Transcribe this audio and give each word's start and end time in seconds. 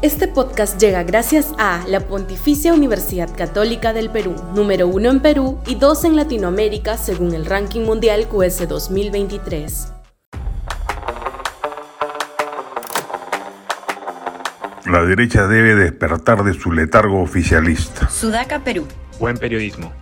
Este 0.00 0.28
podcast 0.28 0.80
llega 0.80 1.02
gracias 1.02 1.52
a 1.58 1.84
la 1.88 1.98
Pontificia 1.98 2.72
Universidad 2.72 3.36
Católica 3.36 3.92
del 3.92 4.10
Perú, 4.10 4.36
número 4.54 4.86
uno 4.86 5.10
en 5.10 5.18
Perú 5.18 5.58
y 5.66 5.74
dos 5.74 6.04
en 6.04 6.14
Latinoamérica 6.14 6.96
según 6.96 7.34
el 7.34 7.44
ranking 7.44 7.80
mundial 7.80 8.28
QS 8.28 8.68
2023. 8.68 9.92
La 14.86 15.04
derecha 15.04 15.48
debe 15.48 15.74
despertar 15.74 16.44
de 16.44 16.54
su 16.54 16.70
letargo 16.70 17.20
oficialista. 17.20 18.08
Sudaca, 18.08 18.60
Perú. 18.62 18.86
Buen 19.18 19.36
periodismo. 19.36 19.92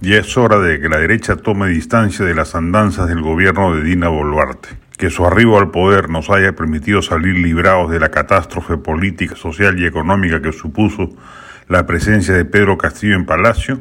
Ya 0.00 0.16
es 0.16 0.34
hora 0.38 0.58
de 0.60 0.80
que 0.80 0.88
la 0.88 0.96
derecha 0.96 1.36
tome 1.36 1.68
distancia 1.68 2.24
de 2.24 2.34
las 2.34 2.54
andanzas 2.54 3.06
del 3.08 3.20
gobierno 3.20 3.76
de 3.76 3.82
Dina 3.82 4.08
Boluarte 4.08 4.83
que 4.96 5.10
su 5.10 5.26
arribo 5.26 5.58
al 5.58 5.70
poder 5.70 6.08
nos 6.08 6.30
haya 6.30 6.54
permitido 6.54 7.02
salir 7.02 7.36
librados 7.36 7.90
de 7.90 8.00
la 8.00 8.10
catástrofe 8.10 8.76
política, 8.76 9.36
social 9.36 9.78
y 9.78 9.86
económica 9.86 10.40
que 10.40 10.52
supuso 10.52 11.10
la 11.68 11.86
presencia 11.86 12.34
de 12.34 12.44
Pedro 12.44 12.78
Castillo 12.78 13.14
en 13.14 13.26
Palacio, 13.26 13.80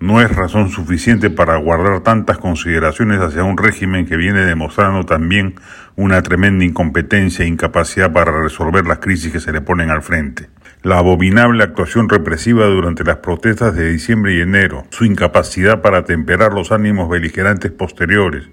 no 0.00 0.20
es 0.20 0.34
razón 0.34 0.68
suficiente 0.70 1.30
para 1.30 1.56
guardar 1.58 2.00
tantas 2.00 2.38
consideraciones 2.38 3.20
hacia 3.20 3.44
un 3.44 3.56
régimen 3.56 4.04
que 4.04 4.16
viene 4.16 4.40
demostrando 4.40 5.04
también 5.04 5.54
una 5.94 6.22
tremenda 6.22 6.64
incompetencia 6.64 7.44
e 7.44 7.48
incapacidad 7.48 8.12
para 8.12 8.42
resolver 8.42 8.84
las 8.84 8.98
crisis 8.98 9.30
que 9.32 9.38
se 9.38 9.52
le 9.52 9.60
ponen 9.60 9.90
al 9.90 10.02
frente. 10.02 10.48
La 10.82 10.98
abominable 10.98 11.62
actuación 11.62 12.08
represiva 12.08 12.66
durante 12.66 13.04
las 13.04 13.18
protestas 13.18 13.76
de 13.76 13.92
diciembre 13.92 14.34
y 14.34 14.40
enero, 14.40 14.84
su 14.90 15.04
incapacidad 15.04 15.82
para 15.82 16.04
temperar 16.04 16.52
los 16.52 16.72
ánimos 16.72 17.08
beligerantes 17.08 17.70
posteriores, 17.70 18.48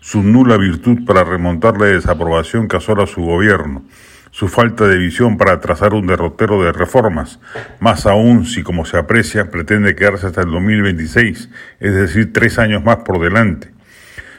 su 0.00 0.22
nula 0.22 0.56
virtud 0.56 1.04
para 1.04 1.24
remontar 1.24 1.78
la 1.78 1.86
desaprobación 1.86 2.68
que 2.68 2.76
asola 2.76 3.06
su 3.06 3.22
gobierno, 3.22 3.84
su 4.30 4.48
falta 4.48 4.86
de 4.86 4.98
visión 4.98 5.36
para 5.36 5.60
trazar 5.60 5.94
un 5.94 6.06
derrotero 6.06 6.62
de 6.62 6.72
reformas, 6.72 7.40
más 7.80 8.06
aún 8.06 8.44
si, 8.46 8.62
como 8.62 8.84
se 8.84 8.98
aprecia, 8.98 9.50
pretende 9.50 9.96
quedarse 9.96 10.26
hasta 10.26 10.42
el 10.42 10.50
2026, 10.50 11.50
es 11.80 11.94
decir, 11.94 12.32
tres 12.32 12.58
años 12.58 12.84
más 12.84 12.98
por 12.98 13.20
delante, 13.20 13.72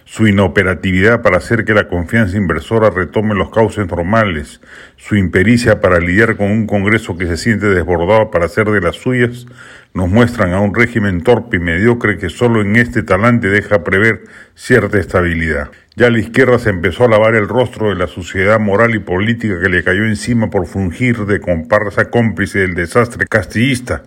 su 0.09 0.25
inoperatividad 0.27 1.21
para 1.21 1.37
hacer 1.37 1.65
que 1.65 1.75
la 1.75 1.87
confianza 1.87 2.35
inversora 2.35 2.89
retome 2.89 3.35
los 3.35 3.51
cauces 3.51 3.87
normales, 3.87 4.59
su 4.97 5.15
impericia 5.15 5.81
para 5.81 5.99
lidiar 5.99 6.35
con 6.35 6.49
un 6.49 6.65
Congreso 6.65 7.15
que 7.15 7.27
se 7.27 7.37
siente 7.37 7.67
desbordado 7.67 8.31
para 8.31 8.45
hacer 8.45 8.65
de 8.71 8.81
las 8.81 8.95
suyas, 8.95 9.45
nos 9.93 10.09
muestran 10.09 10.53
a 10.53 10.61
un 10.61 10.73
régimen 10.73 11.21
torpe 11.21 11.57
y 11.57 11.59
mediocre 11.59 12.17
que 12.17 12.31
solo 12.31 12.61
en 12.61 12.75
este 12.75 13.03
talante 13.03 13.49
deja 13.49 13.83
prever 13.83 14.23
cierta 14.55 14.97
estabilidad. 14.97 15.69
Ya 15.95 16.09
la 16.09 16.17
izquierda 16.17 16.57
se 16.57 16.71
empezó 16.71 17.03
a 17.03 17.09
lavar 17.09 17.35
el 17.35 17.47
rostro 17.47 17.89
de 17.89 17.95
la 17.95 18.07
sociedad 18.07 18.59
moral 18.59 18.95
y 18.95 18.99
política 18.99 19.61
que 19.61 19.69
le 19.69 19.83
cayó 19.83 20.05
encima 20.05 20.49
por 20.49 20.65
fungir 20.65 21.27
de 21.27 21.39
comparsa 21.39 22.09
cómplice 22.09 22.59
del 22.59 22.73
desastre 22.73 23.27
castillista, 23.27 24.01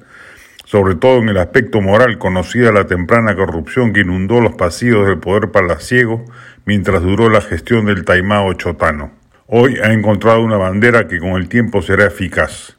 sobre 0.73 0.95
todo 0.95 1.19
en 1.19 1.29
el 1.29 1.37
aspecto 1.37 1.83
moral, 1.83 2.17
conocida 2.17 2.73
la 2.73 2.87
temprana 2.87 3.37
corrupción 3.37 3.93
que 3.93 4.01
inundó 4.01 4.41
los 4.41 4.55
pasillos 4.55 5.07
del 5.07 5.19
poder 5.19 5.51
palaciego 5.51 6.25
mientras 6.65 7.03
duró 7.03 7.29
la 7.29 7.43
gestión 7.43 7.85
del 7.85 8.07
taimao 8.07 8.55
chotano. 8.55 9.13
Hoy 9.49 9.77
ha 9.85 9.93
encontrado 9.93 10.41
una 10.41 10.57
bandera 10.57 11.09
que 11.09 11.19
con 11.19 11.33
el 11.33 11.51
tiempo 11.51 11.83
será 11.83 12.07
eficaz. 12.07 12.79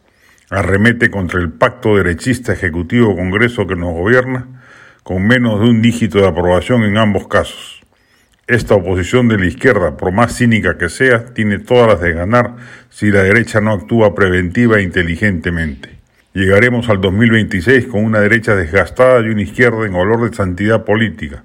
Arremete 0.49 1.11
contra 1.11 1.39
el 1.39 1.51
pacto 1.51 1.95
derechista 1.95 2.53
ejecutivo-congreso 2.53 3.67
que 3.67 3.75
nos 3.75 3.93
gobierna, 3.93 4.47
con 5.03 5.27
menos 5.27 5.59
de 5.59 5.69
un 5.69 5.83
dígito 5.83 6.17
de 6.17 6.27
aprobación 6.27 6.81
en 6.85 6.97
ambos 6.97 7.27
casos. 7.27 7.83
Esta 8.47 8.73
oposición 8.73 9.27
de 9.27 9.37
la 9.37 9.45
izquierda, 9.45 9.97
por 9.97 10.11
más 10.11 10.35
cínica 10.35 10.79
que 10.79 10.89
sea, 10.89 11.25
tiene 11.35 11.59
todas 11.59 11.89
las 11.89 12.01
de 12.01 12.13
ganar 12.13 12.55
si 12.89 13.11
la 13.11 13.21
derecha 13.21 13.61
no 13.61 13.71
actúa 13.71 14.15
preventiva 14.15 14.79
e 14.79 14.81
inteligentemente. 14.81 16.02
Llegaremos 16.33 16.89
al 16.89 16.99
2026 16.99 17.85
con 17.85 18.03
una 18.03 18.19
derecha 18.19 18.55
desgastada 18.55 19.21
y 19.21 19.29
una 19.29 19.43
izquierda 19.43 19.85
en 19.85 19.93
olor 19.93 20.27
de 20.27 20.35
santidad 20.35 20.83
política, 20.83 21.43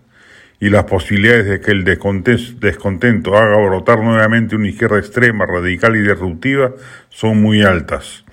y 0.60 0.70
las 0.70 0.84
posibilidades 0.84 1.44
de 1.44 1.60
que 1.60 1.72
el 1.72 1.84
descontento 1.84 3.36
haga 3.36 3.58
brotar 3.58 4.02
nuevamente 4.02 4.56
una 4.56 4.68
izquierda 4.68 4.98
extrema, 4.98 5.44
radical 5.44 5.94
y 5.94 6.00
disruptiva 6.00 6.72
son 7.10 7.42
muy 7.42 7.62
altas. 7.62 8.24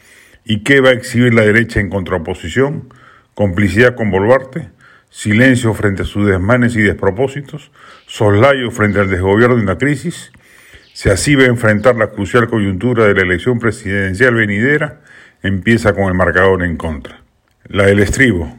¿Y 0.45 0.63
qué 0.63 0.79
va 0.79 0.91
a 0.91 0.93
exhibir 0.93 1.33
la 1.33 1.41
derecha 1.41 1.81
en 1.81 1.89
contraposición? 1.89 2.87
¿Complicidad 3.33 3.95
con 3.95 4.09
Boluarte? 4.09 4.69
¿Silencio 5.09 5.73
frente 5.73 6.03
a 6.03 6.05
sus 6.05 6.25
desmanes 6.25 6.77
y 6.77 6.81
despropósitos? 6.83 7.69
¿Soslayo 8.07 8.71
frente 8.71 9.01
al 9.01 9.09
desgobierno 9.09 9.57
y 9.57 9.65
la 9.65 9.77
crisis? 9.77 10.31
Si 10.93 11.09
así 11.09 11.35
va 11.35 11.43
a 11.43 11.47
enfrentar 11.47 11.97
la 11.97 12.11
crucial 12.11 12.47
coyuntura 12.47 13.03
de 13.07 13.13
la 13.13 13.23
elección 13.23 13.59
presidencial 13.59 14.35
venidera, 14.35 15.01
empieza 15.45 15.93
con 15.93 16.05
el 16.05 16.13
marcador 16.13 16.63
en 16.63 16.77
contra. 16.77 17.21
La 17.65 17.85
del 17.85 17.99
estribo. 17.99 18.51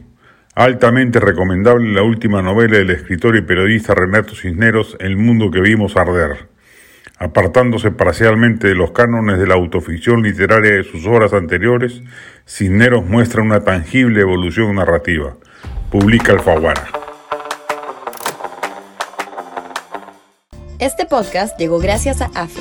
Altamente 0.55 1.21
recomendable 1.21 1.93
la 1.93 2.03
última 2.03 2.43
novela 2.43 2.79
del 2.79 2.91
escritor 2.91 3.37
y 3.37 3.43
periodista 3.43 3.95
Renato 3.95 4.35
Cisneros, 4.35 4.97
El 5.01 5.17
mundo 5.17 5.51
que 5.51 5.61
vimos 5.61 5.97
arder. 5.97 6.49
Apartándose 7.19 7.91
parcialmente 7.91 8.69
de 8.69 8.75
los 8.75 8.93
cánones 8.93 9.39
de 9.39 9.47
la 9.47 9.55
autoficción 9.55 10.23
literaria 10.23 10.73
de 10.73 10.85
sus 10.85 11.07
obras 11.07 11.33
anteriores, 11.33 12.03
Cisneros 12.47 13.05
muestra 13.05 13.43
una 13.43 13.61
tangible 13.65 14.21
evolución 14.21 14.75
narrativa. 14.75 15.37
Publica 15.91 16.33
Alfaguara. 16.33 16.89
Este 20.79 21.07
podcast 21.07 21.59
llegó 21.59 21.79
gracias 21.79 22.21
a 22.21 22.27
AFE, 22.35 22.61